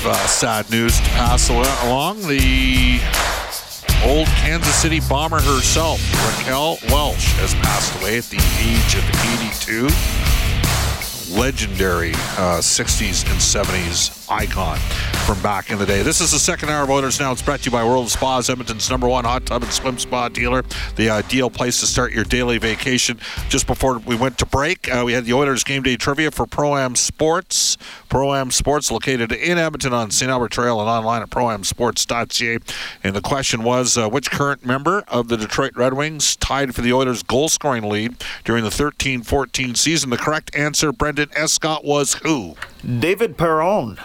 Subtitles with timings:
[0.00, 2.20] Of uh, sad news to pass along.
[2.22, 3.00] The
[4.04, 6.00] old Kansas City bomber herself,
[6.38, 9.04] Raquel Welch, has passed away at the age of
[9.68, 9.88] 82.
[11.36, 14.78] Legendary uh, 60s and 70s icon
[15.30, 16.02] from back in the day.
[16.02, 17.30] This is the second hour of Oilers Now.
[17.30, 20.28] It's brought to you by World Spas, Edmonton's number one hot tub and swim spa
[20.28, 20.64] dealer.
[20.96, 23.20] The ideal place to start your daily vacation.
[23.48, 26.46] Just before we went to break, uh, we had the Oilers game day trivia for
[26.46, 27.76] Pro Am Sports.
[28.08, 30.30] Pro Am Sports located in Edmonton on St.
[30.30, 32.58] Albert Trail and online at proamsports.ca.
[33.04, 36.80] And the question was uh, which current member of the Detroit Red Wings tied for
[36.80, 40.10] the Oilers goal scoring lead during the 13 14 season?
[40.10, 42.56] The correct answer, Brendan Escott, was who?
[42.84, 43.98] David Perron.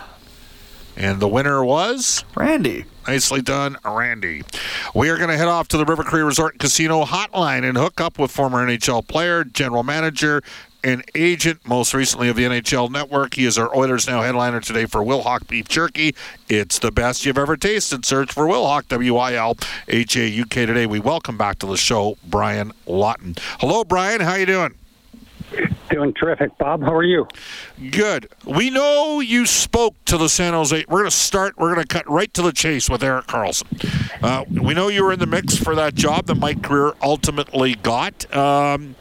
[0.98, 2.86] And the winner was Randy.
[3.08, 4.44] Nicely done, Randy.
[4.94, 7.78] We are going to head off to the River Cree Resort and Casino hotline and
[7.78, 10.42] hook up with former NHL player, general manager,
[10.84, 13.34] and agent, most recently of the NHL Network.
[13.34, 16.16] He is our Oilers Now headliner today for Wilhauk Beef Jerky.
[16.48, 18.06] It's the best you've ever tasted.
[18.06, 20.86] Search for Wilhauk, W I L H A U K today.
[20.86, 23.36] We welcome back to the show Brian Lawton.
[23.60, 24.22] Hello, Brian.
[24.22, 24.76] How you doing?
[25.90, 26.82] Doing terrific, Bob.
[26.82, 27.28] How are you?
[27.92, 28.28] Good.
[28.46, 30.84] We know you spoke to the San Jose.
[30.88, 31.56] We're going to start.
[31.58, 34.24] We're going to cut right to the chase with Erik Karlsson.
[34.24, 37.76] Uh, we know you were in the mix for that job that Mike Grier ultimately
[37.76, 38.34] got.
[38.36, 38.96] Um,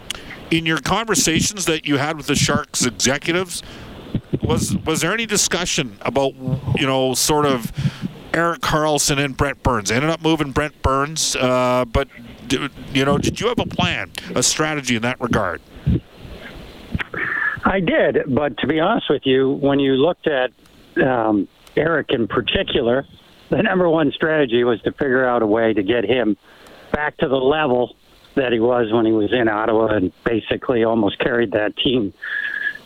[0.51, 3.63] in your conversations that you had with the Sharks executives,
[4.43, 6.35] was was there any discussion about
[6.77, 7.73] you know sort of
[8.35, 9.91] Erik Karlsson and Brent Burns?
[9.91, 12.09] Ended up moving Brent Burns, uh, but
[12.93, 15.61] you know, did you have a plan, a strategy in that regard?
[17.65, 20.53] I did, but to be honest with you, when you looked at
[21.03, 23.07] um, Erik in particular,
[23.49, 26.37] the number one strategy was to figure out a way to get him
[26.93, 27.97] back to the level
[28.35, 32.13] that he was when he was in Ottawa and basically almost carried that team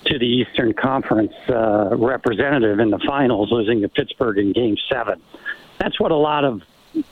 [0.05, 5.21] to the Eastern Conference uh, representative in the finals, losing to Pittsburgh in Game 7.
[5.78, 6.62] That's what a lot of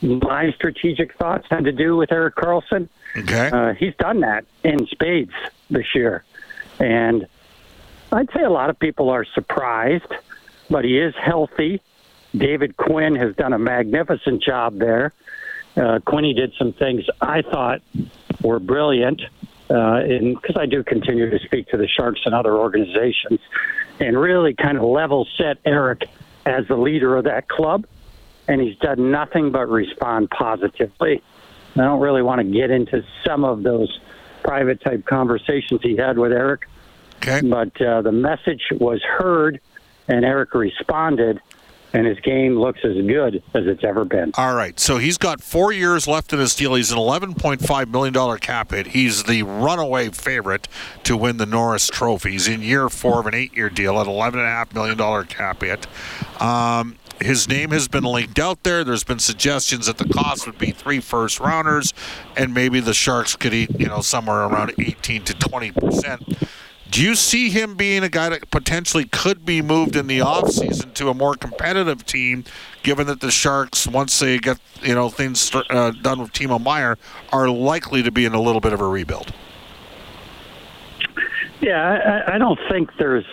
[0.01, 2.89] my strategic thoughts had to do with Erik Karlsson.
[3.17, 3.51] Okay.
[3.51, 5.33] Uh, he's done that in spades
[5.71, 6.25] this year.
[6.79, 7.27] And
[8.13, 10.13] I'd say a lot of people are surprised,
[10.71, 11.81] but he is healthy.
[12.37, 15.13] David Quinn has done a magnificent job there.
[15.77, 17.83] Uh, Quinny did some things I thought
[18.43, 19.21] were brilliant,
[19.69, 23.41] because uh, I do continue to speak to the Sharks and other organizations,
[24.01, 26.05] and really kind of level set Eric
[26.45, 27.87] as the leader of that club.
[28.49, 31.21] And he's done nothing but respond positively.
[31.75, 33.99] I don't really want to get into some of those
[34.45, 36.69] private type conversations he had with Erik.
[37.17, 37.41] Okay.
[37.43, 39.61] But uh, the message was heard,
[40.09, 41.41] and Eric responded,
[41.93, 44.33] and his game looks as good as it's ever been.
[44.37, 44.79] All right.
[44.79, 46.75] So he's got four years left in his deal.
[46.75, 48.89] He's an $11.5 million cap hit.
[48.89, 50.69] He's the runaway favorite
[51.05, 52.33] to win the Norris Trophy.
[52.33, 55.87] He's in year four of an eight year deal at $11.5 million cap hit.
[56.41, 58.85] Um, his name has been linked out there.
[58.85, 61.95] There's been suggestions that the cost would be three first rounders,
[62.37, 66.23] and maybe the Sharks could eat, you know, somewhere around 18 to 20 percent.
[66.91, 70.95] Do you see him being a guy that potentially could be moved in the offseason
[70.95, 72.45] to a more competitive team,
[72.83, 76.97] given that the Sharks, once they get you know things uh, done with Timo Meier,
[77.33, 79.33] are likely to be in a little bit of a rebuild?
[81.61, 83.27] Yeah, I, I don't think there's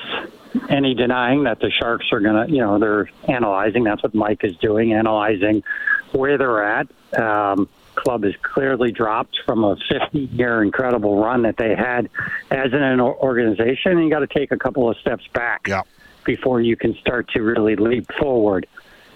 [0.69, 3.83] any denying that the Sharks are going to, you know, they're analyzing.
[3.83, 5.63] That's what Mike is doing, analyzing
[6.11, 6.87] where they're at.
[7.19, 7.69] Um,
[8.03, 12.09] club has clearly dropped from a 50 year incredible run that they had
[12.51, 13.93] as an organization.
[13.93, 15.83] And you got to take a couple of steps back yeah.
[16.25, 18.67] before you can start to really leap forward.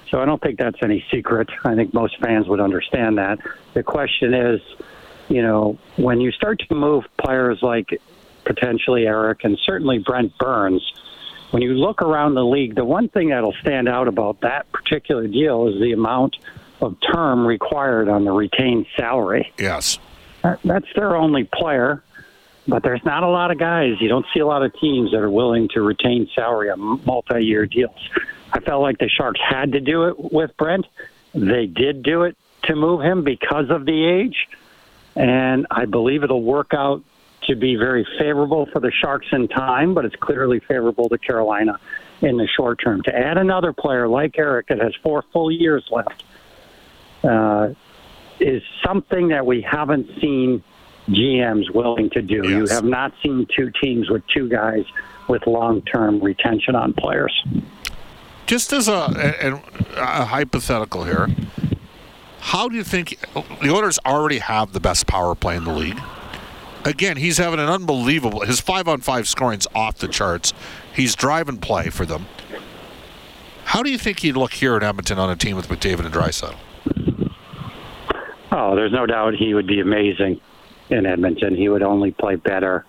[0.09, 1.49] So I don't think that's any secret.
[1.65, 3.39] I think most fans would understand that.
[3.73, 4.61] The question is,
[5.27, 7.99] you know, when you start to move players like
[8.45, 10.81] potentially Erik and certainly Brent Burns,
[11.51, 15.27] when you look around the league, the one thing that'll stand out about that particular
[15.27, 16.37] deal is the amount
[16.81, 19.51] of term required on the retained salary.
[19.57, 19.99] Yes.
[20.63, 22.03] That's their only player,
[22.67, 23.95] but there's not a lot of guys.
[23.99, 27.43] You don't see a lot of teams that are willing to retain salary on multi
[27.43, 27.97] year deals.
[28.53, 30.85] I felt like the Sharks had to do it with Brent.
[31.33, 34.47] They did do it to move him because of the age.
[35.15, 37.03] and I believe it'll work out
[37.47, 41.79] to be very favorable for the Sharks in time, but it's clearly favorable to Carolina
[42.21, 43.01] in the short term.
[43.03, 46.23] To add another player like Eric that has four full years left
[47.23, 47.69] uh,
[48.39, 50.63] is something that we haven't seen
[51.09, 52.41] GMs willing to do.
[52.43, 52.51] Yes.
[52.51, 54.85] You have not seen two teams with two guys
[55.27, 57.43] with long-term retention on players.
[58.45, 58.93] Just as a,
[59.41, 59.61] a,
[59.97, 61.27] a hypothetical here,
[62.39, 63.19] how do you think
[63.61, 65.99] the Oilers already have the best power play in the league?
[66.85, 68.41] Again, he's having an unbelievable.
[68.41, 70.53] His five on five scoring's off the charts.
[70.95, 72.27] He's driving play for them.
[73.65, 76.13] How do you think he'd look here in Edmonton on a team with McDavid and
[76.13, 76.55] Draisaitl?
[78.51, 80.39] Oh, there's no doubt he would be amazing
[80.89, 81.55] in Edmonton.
[81.55, 82.85] He would only play better.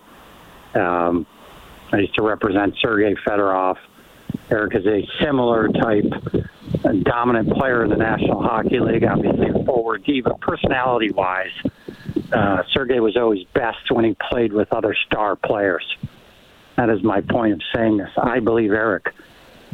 [0.73, 1.25] Um,
[1.91, 3.77] I used to represent Sergei Fedorov.
[4.51, 6.05] Eric is a similar type,
[6.85, 11.51] a dominant player in the National Hockey League, obviously a forward D, but personality wise,
[12.31, 15.83] uh, Sergei was always best when he played with other star players.
[16.77, 18.11] That is my point of saying this.
[18.17, 19.13] I believe Eric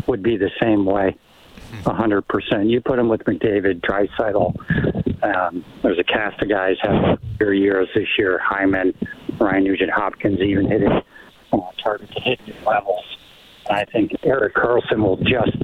[0.08, 1.18] would be the same way,
[1.86, 2.70] hundred percent.
[2.70, 5.24] You put him with McDavid, Draisaitl.
[5.24, 8.40] Um, there's a cast of guys have their years this year.
[8.44, 8.94] Hyman,
[9.40, 10.92] Ryan Nugent Hopkins, even hitting
[11.54, 13.04] uh, target to hit levels.
[13.70, 15.58] I think Erik Karlsson will just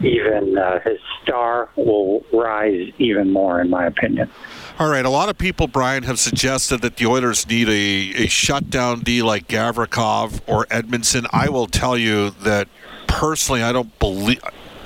[0.00, 4.30] even uh, his star will rise even more, in my opinion.
[4.78, 8.28] All right, a lot of people, Brian, have suggested that the Oilers need a, a
[8.28, 11.26] shutdown D like Gavrikov or Edmundson.
[11.32, 12.68] I will tell you that
[13.06, 14.40] personally, I don't believe.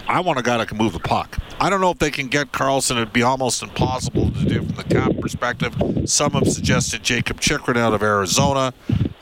[0.08, 1.38] I want a guy that can move the puck.
[1.60, 2.96] I don't know if they can get Karlsson.
[2.96, 5.74] It'd be almost impossible to do from the cap perspective.
[6.06, 8.74] Some have suggested Jakob Chychrun out of Arizona.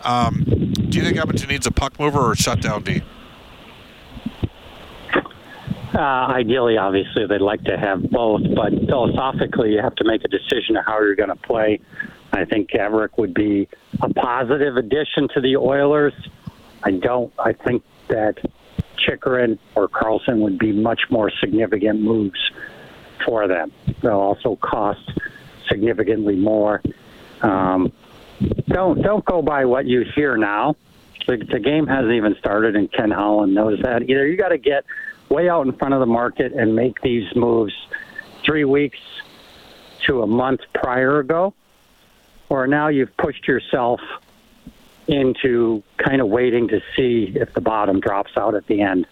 [0.03, 3.03] Um, do you think Edmonton needs a puck mover or a shutdown D?
[5.95, 10.29] Uh, ideally, obviously, they'd like to have both, but philosophically, you have to make a
[10.29, 11.81] decision of how you're going to play.
[12.33, 13.69] I think Gabrick would be
[14.01, 16.15] a positive addition to the Oilers.
[16.85, 17.33] I don't.
[17.39, 18.37] I think that
[18.99, 22.39] Chychrun or Karlsson would be much more significant moves
[23.25, 23.73] for them.
[24.03, 25.01] They'll also cost
[25.69, 26.83] significantly more.
[27.43, 27.93] Um,
[28.69, 30.77] don't don't go by what you hear now.
[31.27, 34.03] The, the game hasn't even started, and Ken Holland knows that.
[34.03, 34.85] Either you got to get
[35.29, 37.73] way out in front of the market and make these moves
[38.45, 38.99] three weeks
[40.07, 41.55] to a month prior ago,
[42.49, 44.01] or now you've pushed yourself
[45.07, 49.07] into kind of waiting to see if the bottom drops out at the end.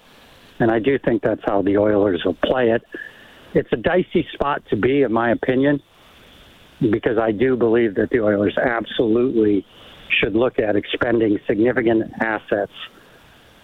[0.60, 2.82] And I do think that's how the Oilers will play it.
[3.54, 5.82] It's a dicey spot to be, in my opinion,
[6.80, 9.64] because I do believe that the Oilers absolutely
[10.20, 12.72] should look at expending significant assets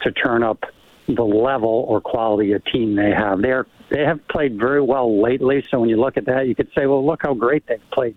[0.02, 0.64] to turn up
[1.06, 3.42] the level or quality of team they have.
[3.42, 5.64] They're they have played very well lately.
[5.70, 8.16] So when you look at that, you could say, well, look how great they've played.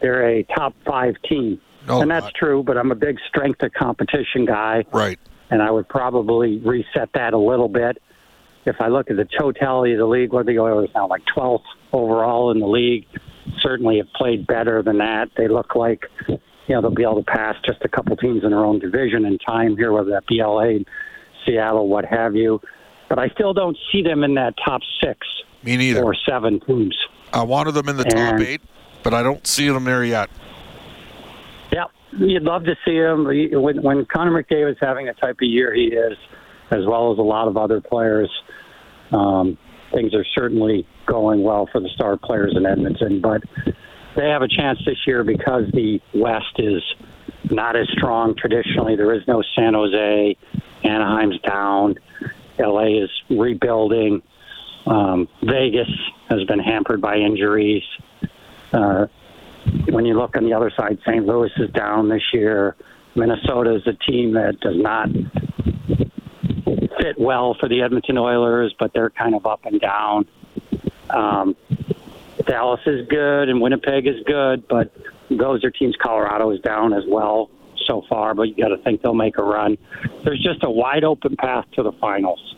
[0.00, 2.62] They're a top five team, No, and that's not- true.
[2.62, 5.18] But I'm a big strength of competition guy, Right.
[5.50, 8.00] and I would probably reset that a little bit.
[8.66, 11.64] If I look at the totality of the league, what the Oilers now like 12th
[11.92, 13.06] overall in the league?
[13.60, 15.28] Certainly have played better than that.
[15.36, 16.38] They look like you
[16.70, 19.36] know they'll be able to pass just a couple teams in their own division in
[19.38, 20.78] time here, whether that be LA,
[21.44, 22.60] Seattle, what have you.
[23.10, 25.26] But I still don't see them in that top six
[25.62, 26.02] Me neither.
[26.02, 26.96] or seven teams.
[27.34, 28.62] I wanted them in the top And- eight,
[29.02, 30.30] but I don't see them there yet.
[32.18, 35.86] You'd love to see him when when Connor is having the type of year he
[35.86, 36.16] is,
[36.70, 38.30] as well as a lot of other players.
[39.12, 39.58] Um,
[39.92, 43.42] things are certainly going well for the star players in Edmonton, but
[44.16, 46.82] they have a chance this year because the West is
[47.50, 48.96] not as strong traditionally.
[48.96, 50.36] There is no San Jose,
[50.84, 51.96] Anaheim's down,
[52.58, 54.22] LA is rebuilding.
[54.86, 55.90] Um, Vegas
[56.28, 57.84] has been hampered by injuries.
[58.72, 59.06] Uh,
[59.94, 61.24] when you look on the other side, St.
[61.24, 62.74] Louis is down this year.
[63.14, 65.08] Minnesota is a team that does not
[67.00, 70.26] fit well for the Edmonton Oilers, but they're kind of up and down.
[71.10, 71.54] Um,
[72.44, 74.92] Dallas is good and Winnipeg is good, but
[75.30, 75.94] those are teams.
[76.02, 77.48] Colorado is down as well
[77.86, 79.78] so far, but you got to think they'll make a run.
[80.24, 82.56] There's just a wide open path to the finals,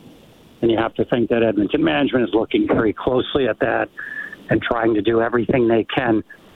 [0.63, 3.89] and you have to think that Edmonton management is looking very closely at that
[4.49, 6.23] and trying to do everything they can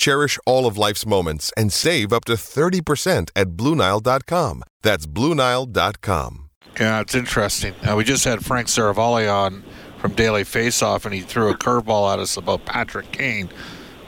[0.00, 4.62] Cherish all of life's moments and save up to 30% at BlueNile.com.
[4.82, 6.50] That's BlueNile.com.
[6.80, 7.74] Yeah, it's interesting.
[7.86, 9.62] Uh, we just had Frank Seravalli on
[9.98, 13.50] from Daily Faceoff, and he threw a curveball at us about Patrick Kane.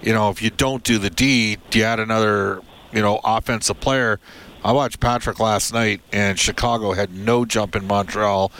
[0.00, 4.18] You know, if you don't do the D, you add another, you know, offensive player?
[4.64, 8.50] I watched Patrick last night, and Chicago had no jump in Montreal.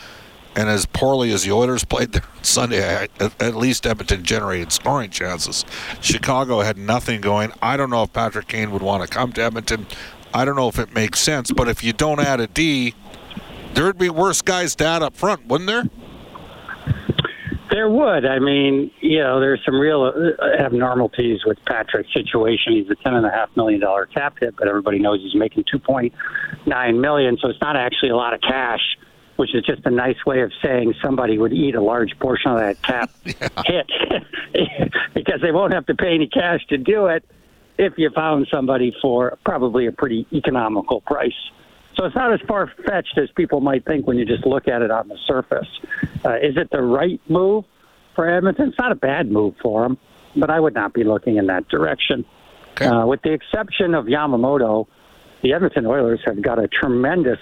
[0.54, 5.64] And as poorly as the Oilers played there Sunday, at least Edmonton generated scoring chances.
[6.00, 7.52] Chicago had nothing going.
[7.62, 9.86] I don't know if Patrick Kane would want to come to Edmonton.
[10.34, 11.50] I don't know if it makes sense.
[11.52, 12.94] But if you don't add a D,
[13.74, 15.84] there'd be worse guys to add up front, wouldn't there?
[17.70, 18.26] There would.
[18.26, 22.74] I mean, you know, there's some real uh, abnormalities with Patrick's situation.
[22.74, 25.64] He's a ten and a half million dollar cap hit, but everybody knows he's making
[25.72, 26.12] two point
[26.66, 28.98] nine million, so it's not actually a lot of cash,
[29.36, 32.58] which is just a nice way of saying somebody would eat a large portion of
[32.58, 33.10] that cap
[33.66, 33.86] hit
[35.14, 37.24] because they won't have to pay any cash to do it
[37.78, 41.32] if you found somebody for probably a pretty economical price.
[41.96, 44.82] So it's not as far fetched as people might think when you just look at
[44.82, 45.68] it on the surface.
[46.24, 47.64] Uh, is it the right move
[48.14, 48.68] for Edmonton?
[48.68, 49.98] It's not a bad move for them,
[50.36, 52.24] but I would not be looking in that direction.
[52.72, 52.86] Okay.
[52.86, 54.86] Uh, with the exception of Yamamoto,
[55.42, 57.40] the Edmonton Oilers have got a tremendous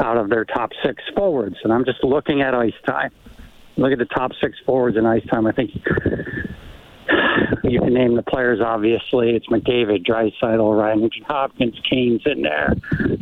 [0.00, 3.10] out of their top six forwards, and I'm just looking at ice time.
[3.76, 5.46] Look at the top six forwards in ice time.
[5.46, 5.70] I think
[7.64, 8.60] you can name the players.
[8.60, 12.74] Obviously, it's McDavid, Draisaitl, Ryan Nugent Hopkins, Kane's in there,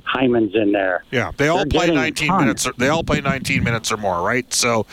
[0.04, 1.04] Hyman's in there.
[1.10, 2.66] Yeah, they all They're play 19 minutes.
[2.66, 4.52] Or, they all play 19 minutes or more, right?
[4.52, 4.84] So,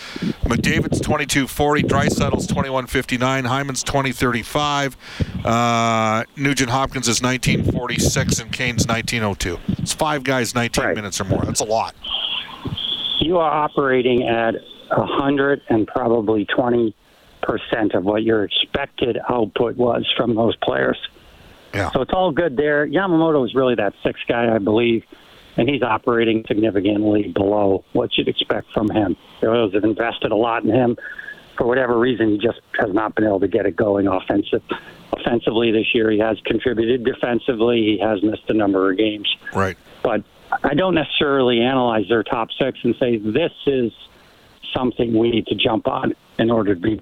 [0.46, 4.96] McDavid's 22:40, Draisaitl's 21:59, Hyman's 20:35,
[5.46, 9.60] uh, Nugent Hopkins is 19:46, and Kane's 19:02.
[9.80, 10.96] It's five guys 19 right.
[10.96, 11.44] minutes or more.
[11.44, 11.96] That's a lot.
[13.20, 14.56] You are operating at
[14.90, 16.94] 100 and probably 20
[17.46, 20.98] percent of what your expected output was from those players.
[21.74, 21.92] Yeah.
[21.92, 22.88] So it's all good there.
[22.88, 25.04] Yamamoto is really that sixth guy, I believe,
[25.58, 29.16] and he's operating significantly below what you'd expect from him.
[29.42, 30.98] The Oilers have invested a lot in him.
[31.58, 34.62] For whatever reason, he just has not been able to get it going offensive.
[35.14, 37.06] Offensively this year, he has contributed.
[37.06, 39.34] Defensively, he has missed a number of games.
[39.54, 39.78] Right.
[40.04, 40.24] But
[40.64, 43.94] I don't necessarily analyze their top six and say this is
[44.74, 47.02] something we need to jump on in order to be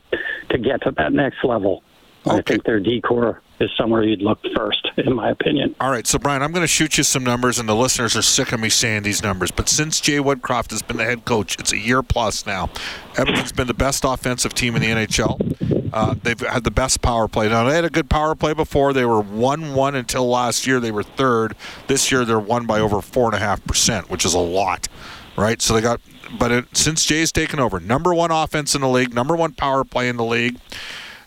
[0.49, 1.83] to get to that next level.
[2.25, 2.37] Okay.
[2.37, 5.75] I think their D corps is somewhere you'd look first, in my opinion.
[5.79, 8.21] All right, so Brian, I'm going to shoot you some numbers, and the listeners are
[8.21, 9.51] sick of me saying these numbers.
[9.51, 12.69] But since Jay Woodcroft has been the head coach, it's a year plus now.
[13.17, 15.91] Edmonton's been the best offensive team in the NHL.
[15.93, 17.47] Uh, they've had the best power play.
[17.49, 18.93] Now they had a good power play before.
[18.93, 20.79] They were one-one until last year.
[20.79, 21.55] They were third.
[21.87, 24.87] This year they're one by over four and a half percent, which is a lot,
[25.35, 25.61] right?
[25.61, 25.99] So they got
[26.37, 29.83] but it, since Jay's taken over, number one offense in the league, number one power
[29.83, 30.57] play in the league.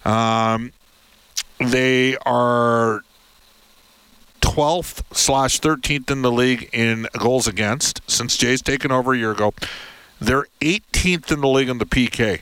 [0.04, 0.72] Um,
[1.58, 3.02] they are
[4.40, 9.32] 12th slash 13th in the league in goals against since Jay's taken over a year
[9.32, 9.54] ago.
[10.20, 12.40] They're 18th in the league in the PK,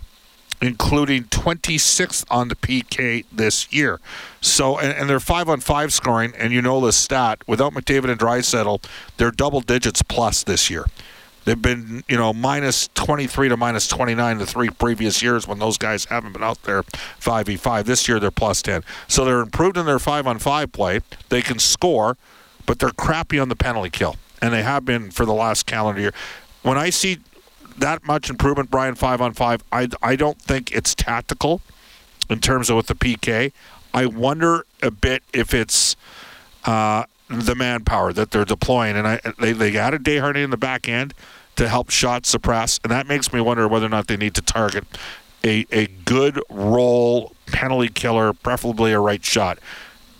[0.62, 4.00] including 26th on the PK this year.
[4.40, 7.42] So, and, and they're five on five scoring, and you know the stat.
[7.46, 8.84] Without McDavid and Draisaitl,
[9.16, 10.86] they're double digits plus this year.
[11.44, 15.76] They've been, you know, minus 23 to minus 29 the three previous years when those
[15.76, 17.84] guys haven't been out there 5v5.
[17.84, 18.82] This year they're plus 10.
[19.08, 21.00] So they're improved in their 5 on 5 play.
[21.28, 22.16] They can score,
[22.66, 24.16] but they're crappy on the penalty kill.
[24.40, 26.14] And they have been for the last calendar year.
[26.62, 27.18] When I see
[27.78, 31.60] that much improvement, Brian, 5 on 5, I, I don't think it's tactical
[32.30, 33.52] in terms of with the PK.
[33.92, 35.96] I wonder a bit if it's.
[36.64, 37.04] Uh,
[37.40, 41.14] the manpower that they're deploying, and I, they they added Desharnais in the back end
[41.56, 44.42] to help shot suppress, and that makes me wonder whether or not they need to
[44.42, 44.84] target
[45.44, 49.58] a a good role penalty killer, preferably a right shot.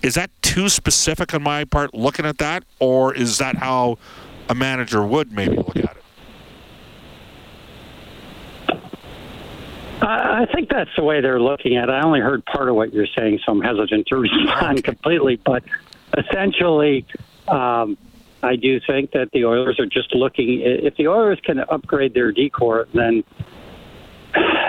[0.02, 3.98] Is that too specific on my part looking at that, or is that how
[4.48, 6.04] a manager would maybe look at it?
[10.06, 11.92] I think that's the way they're looking at it.
[11.92, 15.36] I only heard part of what you're saying, so I'm hesitant to respond completely.
[15.36, 15.64] But
[16.18, 17.06] essentially,
[17.48, 17.96] um,
[18.42, 20.60] I do think that the Oilers are just looking.
[20.60, 23.24] If the Oilers can upgrade their D corps, then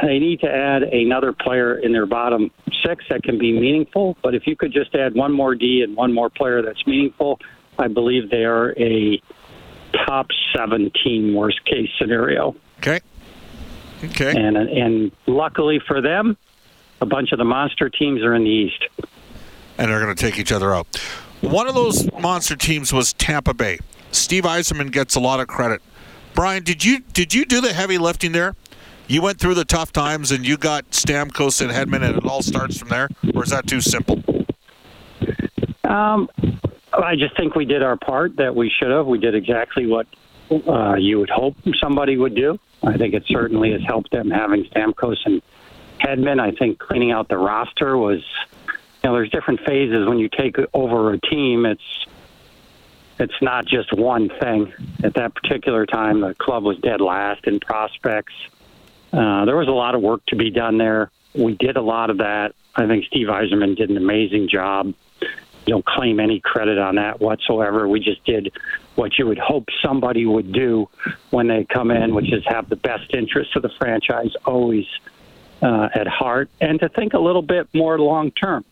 [0.01, 2.51] they need to add another player in their bottom
[2.85, 4.17] six that can be meaningful.
[4.21, 7.39] But if you could just add one more D and one more player that's meaningful,
[7.77, 9.21] I believe they are a
[10.05, 12.55] top seven team worst case scenario.
[12.79, 13.01] Okay.
[14.03, 14.29] Okay.
[14.29, 16.37] And and luckily for them,
[17.01, 18.85] a bunch of the monster teams are in the East.
[19.77, 20.87] And they're going to take each other out.
[21.45, 23.79] One of those monster teams was Tampa Bay.
[24.11, 25.81] Steve Yzerman gets a lot of credit.
[26.33, 28.55] Brian, did you did you do the heavy lifting there?
[29.07, 32.41] You went through the tough times and you got Stamkos and Hedman, and it all
[32.41, 34.23] starts from there, or is that too simple?
[35.83, 36.29] Um,
[36.91, 39.05] I just think we did our part that we should have.
[39.05, 40.07] We did exactly what
[40.49, 42.59] uh, you would hope somebody would do.
[42.83, 45.41] I think it certainly has helped them having Stamkos and
[45.99, 46.39] Hedman.
[46.39, 48.23] I think cleaning out the roster was,
[49.05, 51.65] know, there's different phases when you take over a team.
[51.65, 52.05] It's
[53.17, 54.74] it's not just one thing.
[55.03, 58.33] At that particular time, the club was dead last in prospects.
[59.13, 61.12] Uh, there was a lot of work to be done there.
[61.33, 62.55] We did a lot of that.
[62.75, 64.93] I think Steve Yzerman did an amazing job.
[65.65, 67.88] Don't claim any credit on that whatsoever.
[67.88, 68.51] We just did
[68.95, 70.89] what you would hope somebody would do
[71.29, 74.85] when they come in, which is have the best interests of the franchise always
[75.62, 78.65] uh, at heart and to think a little bit more long term.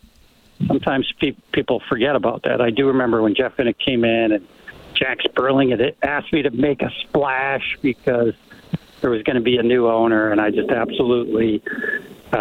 [0.68, 2.62] Sometimes pe- people forget about that.
[2.62, 4.48] I do remember when Jeff Vinik came in and
[4.94, 8.34] Jack Sperling had asked me to make a splash because
[9.02, 11.62] there was going to be a new owner, and I just absolutely,
[12.32, 12.38] uh,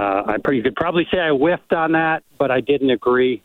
[0.47, 3.43] I you could probably say I whiffed on that, but I didn't agree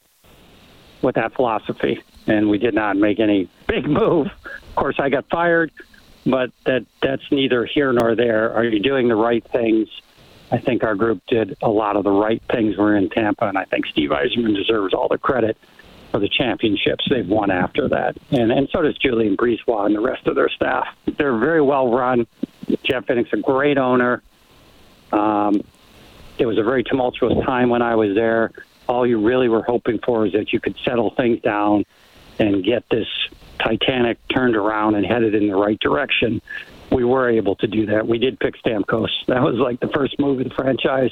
[1.02, 4.28] with that philosophy, and we did not make any big move.
[4.28, 5.72] Of course, I got fired,
[6.26, 8.54] but that that's neither here nor there.
[8.54, 9.90] Are you doing the right things?
[10.52, 12.78] I think our group did a lot of the right things.
[12.78, 15.58] We're in Tampa, and I think Steve Yzerman deserves all the credit
[16.12, 20.00] for the championships they've won after that, and and so does Julien BriseBois and the
[20.00, 20.88] rest of their staff.
[21.18, 22.28] They're very well run.
[22.84, 24.24] Jeff Vinik's a great owner.
[25.12, 25.62] Um,
[26.38, 28.52] it was a very tumultuous time when I was there.
[28.88, 31.86] All you really were hoping for is that you could settle things down
[32.40, 33.08] and get this
[33.60, 36.42] Titanic turned around and headed in the right direction.
[36.92, 38.08] We were able to do that.
[38.08, 39.10] We did pick Stamkos.
[39.28, 41.12] That was like the first move in the franchise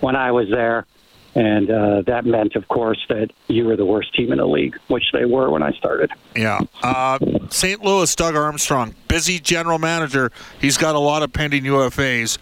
[0.00, 0.86] when I was there.
[1.34, 4.76] And uh, that meant, of course, that you were the worst team in the league,
[4.88, 6.10] which they were when I started.
[6.34, 6.60] Yeah.
[6.82, 7.18] Uh,
[7.50, 7.82] St.
[7.82, 10.32] Louis, Doug Armstrong, busy general manager.
[10.60, 12.38] He's got a lot of pending UFAs.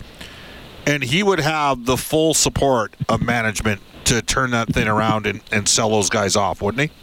[0.87, 5.41] And he would have the full support of management to turn that thing around and,
[5.51, 6.97] and sell those guys off, wouldn't he?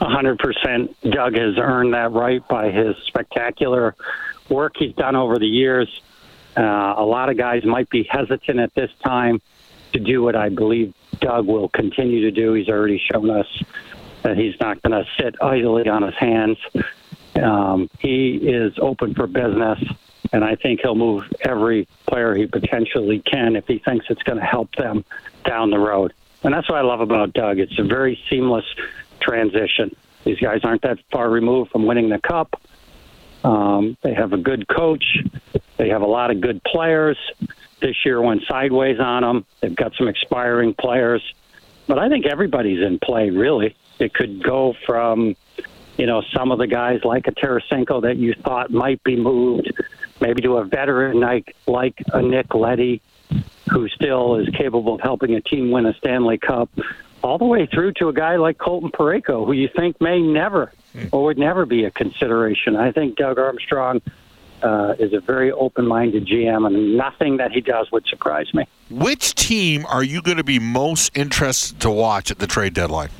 [0.00, 0.94] 100%.
[1.10, 3.94] Doug has earned that right by his spectacular
[4.48, 6.02] work he's done over the years.
[6.56, 9.40] Uh, a lot of guys might be hesitant at this time
[9.92, 12.52] to do what I believe Doug will continue to do.
[12.52, 13.46] He's already shown us
[14.22, 16.58] that he's not going to sit idly on his hands.
[17.40, 19.82] Um, he is open for business,
[20.32, 24.38] and I think he'll move every player he potentially can if he thinks it's going
[24.38, 25.04] to help them
[25.44, 26.12] down the road.
[26.42, 27.58] And that's what I love about Doug.
[27.58, 28.66] It's a very seamless
[29.24, 29.94] transition.
[30.24, 32.60] These guys aren't that far removed from winning the cup.
[33.42, 35.04] Um, they have a good coach.
[35.76, 37.18] They have a lot of good players
[37.84, 39.44] this year went sideways on them.
[39.60, 41.22] They've got some expiring players,
[41.86, 43.28] but I think everybody's in play.
[43.28, 45.36] Really, it could go from
[45.98, 49.70] you know some of the guys like a Tarasenko that you thought might be moved,
[50.20, 53.02] maybe to a veteran like like a Nick Leddy,
[53.70, 56.70] who still is capable of helping a team win a Stanley Cup,
[57.24, 60.70] all the way through to a guy like Colton Parayko, who you think may never
[61.10, 62.76] or would never be a consideration.
[62.76, 64.02] I think Doug Armstrong
[64.62, 68.66] uh, is a very open-minded GM, and nothing that he does would surprise me.
[68.90, 73.10] Which team are you going to be most interested to watch at the trade deadline?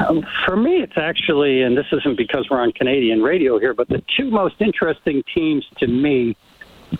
[0.00, 3.88] Um, for me, it's actually, and this isn't because we're on Canadian radio here, but
[3.88, 6.36] the two most interesting teams to me,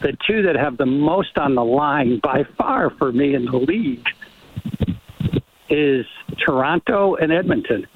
[0.00, 3.56] the two that have the most on the line by far for me in the
[3.56, 4.06] league,
[5.68, 6.06] is
[6.44, 7.86] Toronto and Edmonton.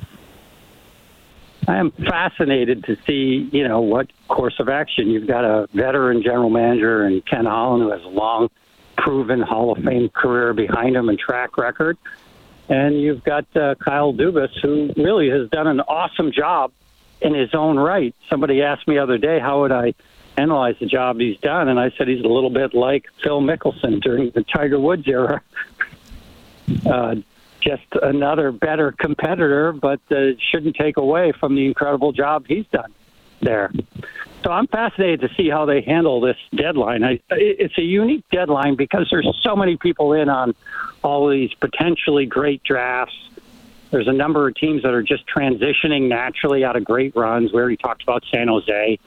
[1.69, 5.11] I am fascinated to see, you know, what course of action.
[5.11, 8.49] You've got a veteran general manager and Ken Holland who has a long,
[8.97, 11.99] proven Hall of Fame career behind him and track record,
[12.69, 16.73] and you've got uh, Kyle Dubas who really has done an awesome job
[17.21, 18.15] in his own right.
[18.31, 19.95] Somebody asked me the other day how would I
[20.37, 24.01] analyze the job he's done, and I said he's a little bit like Phil Mickelson
[24.01, 25.43] during the Tiger Woods era.
[26.85, 27.17] Uh,
[27.61, 32.93] just another better competitor, but uh, shouldn't take away from the incredible job he's done
[33.41, 33.73] there.
[34.45, 37.03] So I'm fascinated to see how they handle this deadline.
[37.03, 40.55] I, it's a unique deadline because there's so many people in on
[41.03, 43.17] all these potentially great drafts.
[43.91, 47.53] There's a number of teams that are just transitioning naturally out of great runs.
[47.53, 48.99] We already talked about San Jose.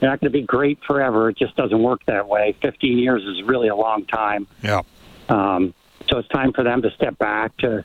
[0.00, 1.30] They're not going to be great forever.
[1.30, 2.56] It just doesn't work that way.
[2.62, 4.46] 15 years is really a long time.
[4.62, 4.82] Yeah.
[5.28, 5.74] Um,
[6.08, 7.84] so it's time for them to step back to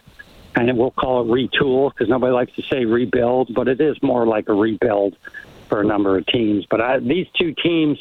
[0.55, 4.27] and we'll call it retool because nobody likes to say rebuild, but it is more
[4.27, 5.15] like a rebuild
[5.67, 6.65] for a number of teams.
[6.69, 7.97] But I, these two teams,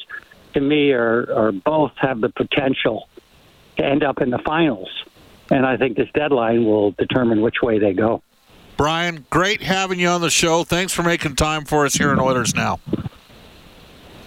[0.55, 3.09] to me, are, are both have the potential
[3.79, 4.91] to end up in the finals,
[5.51, 8.23] and I think this deadline will determine which way they go.
[8.77, 10.65] Brian, great having you on the show.
[10.65, 12.81] Thanks for making time for us here in Oilers Now.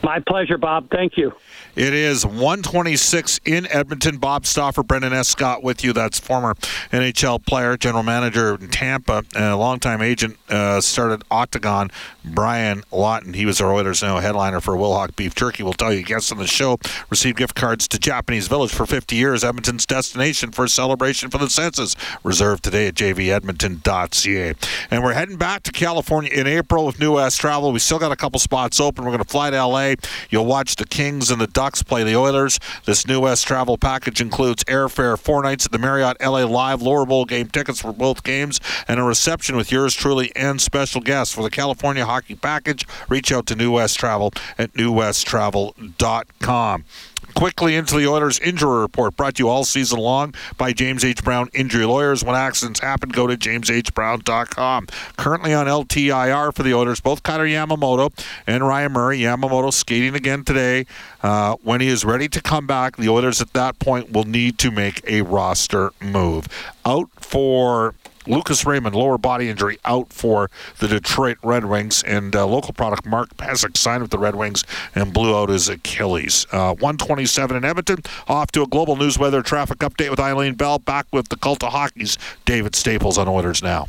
[0.05, 0.91] My pleasure, Bob.
[0.91, 1.33] Thank you.
[1.75, 4.17] It is 126 in Edmonton.
[4.17, 5.29] Bob Stauffer, Brendan S.
[5.29, 5.93] Scott with you.
[5.93, 6.53] That's former
[6.91, 10.37] NHL player, general manager in Tampa, and a longtime agent.
[10.47, 11.89] Uh, started Octagon,
[12.23, 13.33] Brian Lawton.
[13.33, 15.63] He was our Oilers Now headliner for Wilhauk Beef Jerky.
[15.63, 16.77] We'll tell you guests on the show
[17.09, 21.49] received gift cards to Japanese Village for 50 years, Edmonton's destination for celebration for the
[21.49, 21.95] census.
[22.23, 24.53] Reserved today at jvedmonton.ca.
[24.91, 27.71] And we're heading back to California in April with New West Travel.
[27.71, 29.03] We still got a couple spots open.
[29.03, 29.94] We're going to fly to LA.
[30.29, 32.59] You'll watch the Kings and the Ducks play the Oilers.
[32.85, 37.05] This New West travel package includes airfare, four nights at the Marriott LA Live, lower
[37.05, 41.33] bowl game tickets for both games, and a reception with yours truly and special guests.
[41.33, 46.85] For the California Hockey Package, reach out to New West Travel at newwesttravel.com.
[47.33, 51.23] Quickly into the Oilers injury report brought to you all season long by James H.
[51.23, 52.23] Brown Injury Lawyers.
[52.23, 54.87] When accidents happen, go to jameshbrown.com.
[55.17, 58.11] Currently on LTIR for the Oilers, both Kailer Yamamoto
[58.45, 59.19] and Ryan Murray.
[59.19, 60.85] Yamamoto skating again today.
[61.23, 64.57] Uh, when he is ready to come back, the Oilers at that point will need
[64.59, 66.47] to make a roster move.
[66.85, 67.95] Out for
[68.27, 72.03] Lucas Raymond, lower body injury, out for the Detroit Red Wings.
[72.03, 75.69] And uh, local product Mark Pysyk signed with the Red Wings and blew out his
[75.69, 76.45] Achilles.
[76.51, 77.99] Uh, 127 in Edmonton.
[78.27, 80.79] Off to a global news weather traffic update with Eileen Bell.
[80.79, 83.87] Back with the cult of hockey's David Staples on Oilers now.